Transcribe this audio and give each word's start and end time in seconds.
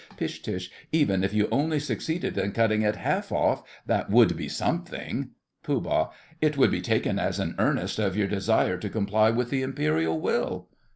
PISH. 0.17 0.71
Even 0.91 1.23
if 1.23 1.31
you 1.31 1.47
only 1.51 1.79
succeeded 1.79 2.35
in 2.35 2.53
cutting 2.53 2.81
it 2.81 2.95
half 2.95 3.31
off, 3.31 3.61
that 3.85 4.09
would 4.09 4.35
be 4.35 4.47
something. 4.49 5.29
POOH. 5.61 6.11
It 6.41 6.57
would 6.57 6.71
be 6.71 6.81
taken 6.81 7.19
as 7.19 7.37
an 7.37 7.53
earnest 7.59 7.99
of 7.99 8.17
your 8.17 8.27
desire 8.27 8.77
to 8.77 8.89
comply 8.89 9.29
with 9.29 9.51
the 9.51 9.61
Imperial 9.61 10.19
will. 10.19 10.69